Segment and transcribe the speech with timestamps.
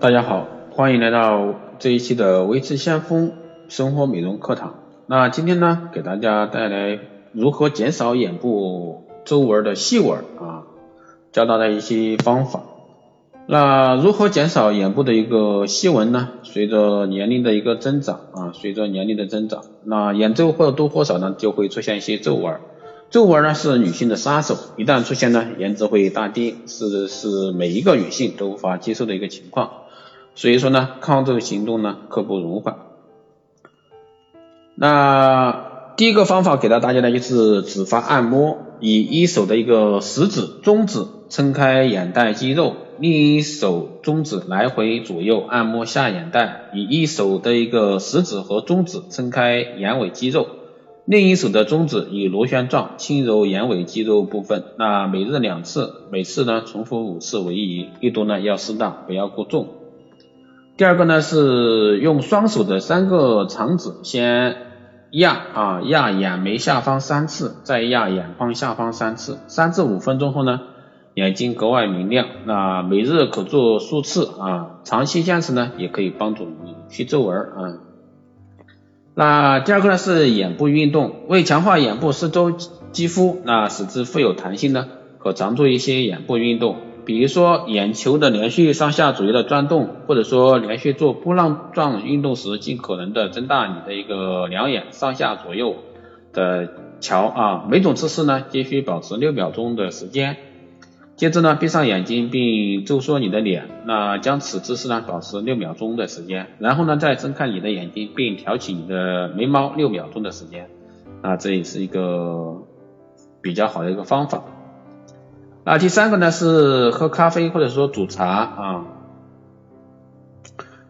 [0.00, 3.32] 大家好，欢迎来到这一期的维持先锋
[3.68, 4.76] 生活美容课堂。
[5.08, 7.00] 那今天呢，给大家带来
[7.32, 10.62] 如何减少眼部皱纹的细纹啊，
[11.32, 12.62] 教大家一些方法。
[13.48, 16.28] 那如何减少眼部的一个细纹呢？
[16.44, 22.60] 随着年龄的一个增长啊，随着年龄的增长，那眼周或多或少呢就会出现一些皱纹。
[23.10, 29.70] 皱纹呢是女性的杀手，一旦出现呢，颜值会大跌，是是每一个女性都无法接受的一个情况。
[30.38, 32.76] 所以说呢，抗皱行动呢刻不容缓。
[34.76, 50.46] 那第一个方法给到大家呢，就是指法按摩，以一手的一个食指、中指撑开眼袋肌肉，另一手中指来回左右按摩下眼袋，以一手的一个食指和中指撑开眼尾肌肉，
[51.04, 54.62] 另一手的中指以螺旋状轻揉眼尾肌肉部分。
[54.78, 59.70] 那每日两次，每次呢重复五次为宜，力度呢要适当，不要过重。
[60.78, 64.56] 第二个呢是用双手的三个长指先
[65.10, 70.60] 压啊压眼眉下方三次，再压眼眶下方三次，三至五分钟后呢，
[71.14, 72.28] 眼睛格外明亮。
[72.44, 77.80] 那每日可做数次啊，长期坚持呢也可以帮助你去皱纹啊。
[79.16, 82.52] 那第二个呢是眼部运动，为强化眼部四周
[82.92, 84.86] 肌肤，那使之富有弹性呢，
[85.18, 86.76] 可常做一些眼部运动。
[87.08, 95.76] 比如说眼球的连续上下左右的转动，或者说连续做波浪状运动时，尽可能的增大你的一个两眼上下左右
[96.34, 96.68] 的
[97.00, 97.64] 瞧啊。
[97.66, 100.36] 每种姿势呢，皆需保持六秒钟的时间。
[101.16, 106.48] 接着呢，闭上眼睛并皱缩你的脸，那将此姿势呢保持六秒钟的时间。
[106.58, 110.68] 然后呢，再睁开你的眼睛并挑起你的眉毛六秒钟的时间。
[111.22, 112.64] 啊这也是一个
[113.40, 114.44] 比较好的一个方法。
[115.68, 118.84] 啊第三个呢是喝咖啡或者说煮茶啊，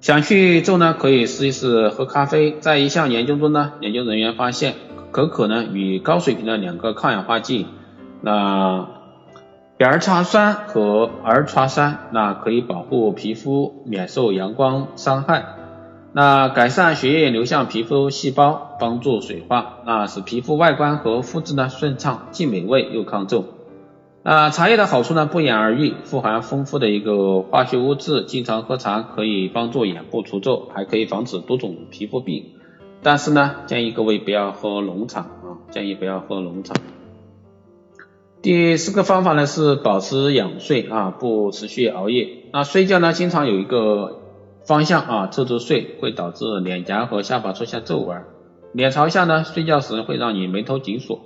[0.00, 2.56] 想去皱呢可以试一试喝咖啡。
[2.60, 4.76] 在一项研究中呢，研究人员发现
[5.10, 7.66] 可可呢与高水平的两个抗氧化剂，
[8.20, 8.86] 那
[9.80, 15.44] 匾儿茶酸和儿茶酸，那可以保护皮肤免受阳光伤害，
[16.12, 23.57] 那改善血液流向皮肤细胞，帮助水化，那使皮肤外观和肤质呢顺畅，既美味又抗皱。
[24.24, 32.44] 啊，茶叶的好处呢不言而喻，富含丰富的一个化学物质，经常喝茶可以帮助眼部除皱，还可以防止多种皮肤病。
[33.02, 36.74] 但是呢，建议各位不要喝浓茶啊，建议不要喝浓茶。
[38.42, 42.28] 第四个方法呢是保持仰睡啊，不持续熬夜。
[42.52, 44.20] 那睡觉呢，经常有一个
[44.66, 48.24] 方向啊侧着睡，会导致脸颊和下巴出现皱纹。
[48.72, 51.20] 脸朝下呢，睡觉时会让你眉头紧锁。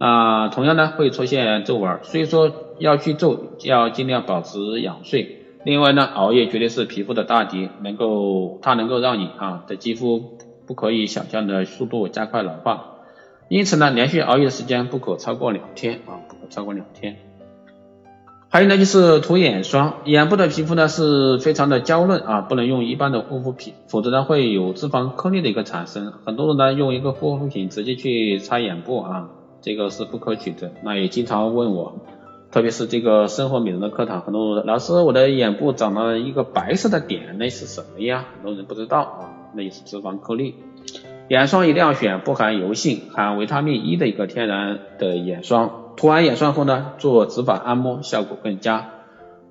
[0.00, 5.44] 啊，同样呢会出现皱纹，所以说要去皱，要尽量保持养睡。
[5.62, 12.94] 另外呢，熬夜绝对是皮肤的大敌，能够它能够让你啊的肌肤不可以想象的速度加快老化。
[13.50, 17.16] 因此呢，连续熬夜的时间不可超过两天啊，不可超过两天。
[18.48, 26.10] 还有呢就是涂眼霜，眼部的皮肤呢是非常的娇嫩啊，不能用一般的护肤品，否则呢会有脂肪颗粒的一个产生。
[26.24, 29.28] 很多人呢用一个护肤品直接去擦眼部啊。
[29.62, 32.00] 这个是不可取的，那也经常问我，
[32.50, 38.24] 特别是这个生活美容的课堂，很多人老师我的眼部长了一个白色的点，那是什么呀？
[38.34, 39.20] 很多人不知道啊，
[39.54, 40.54] 那也是脂肪颗粒。
[41.28, 45.92] 眼霜一定要选不含油性、含维他命 E 的一个天然的眼霜。
[45.96, 48.88] 涂完眼霜后呢，做指法按摩效果更佳。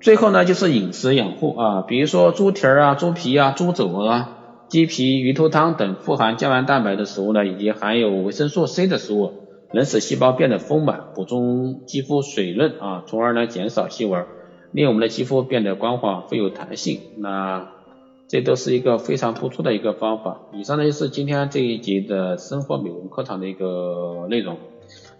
[0.00, 4.36] 最后呢，就是饮食养护啊，比如说猪蹄儿啊、猪皮啊、猪肘啊、
[4.68, 9.39] 鸡皮、鱼头汤等富含胶原蛋白的食物呢，以及含有维生素 C 的食物。
[9.72, 14.26] 能使细胞变得丰满，补充肌肤水润啊，从而呢减少细纹，
[14.72, 17.00] 令我们的肌肤变得光滑、富有弹性。
[17.18, 17.70] 那
[18.26, 20.40] 这都是一个非常突出的一个方法。
[20.52, 24.58] 以上呢就是今天这一节的生活美容课堂的一个内容，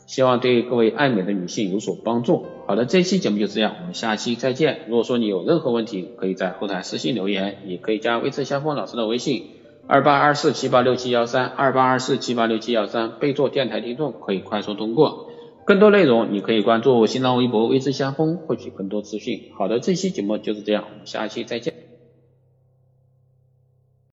[0.06, 2.46] 希望对各位爱美的女性有所帮助。
[2.66, 4.80] 好的，这期节目就这样，我们下期再见。
[4.88, 9.44] 如果说你有任何问题，可以在后台私信留言，也可以加微智先锋老师的微信。
[9.92, 15.26] 二八二四七八六七幺三，二八二四七八六七幺三，备注电台听众可以快速通过。
[15.66, 19.50] 更多内容你可以关注新浪微博微之先锋获取更多资讯。
[19.58, 21.89] 好的，这期节目就是这样，我们下期再见。